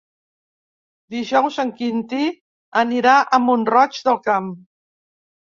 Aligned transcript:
Dijous 1.15 1.59
en 1.63 1.73
Quintí 1.81 2.23
anirà 2.83 3.15
a 3.21 3.41
Mont-roig 3.45 4.01
del 4.09 4.21
Camp. 4.31 4.51